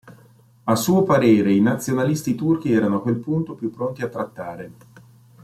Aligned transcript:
A 0.63 0.75
suo 0.75 1.03
parere, 1.03 1.53
i 1.53 1.61
nazionalisti 1.61 2.33
turchi 2.33 2.71
erano 2.71 2.95
a 2.95 3.01
quel 3.03 3.17
punto 3.19 3.53
più 3.53 3.69
pronti 3.69 4.01
a 4.01 4.07
trattare. 4.09 4.71